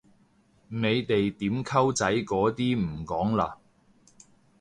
[0.69, 3.53] 你哋點溝仔嗰啲唔講嘞？